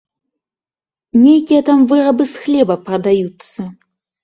[1.25, 3.71] Нейкія там вырабы з хлеба прадаюцца.